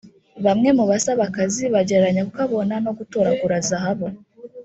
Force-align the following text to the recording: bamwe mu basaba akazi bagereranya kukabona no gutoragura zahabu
bamwe 0.45 0.69
mu 0.77 0.83
basaba 0.91 1.21
akazi 1.29 1.63
bagereranya 1.73 2.23
kukabona 2.29 2.73
no 2.85 2.91
gutoragura 2.97 3.55
zahabu 3.69 4.07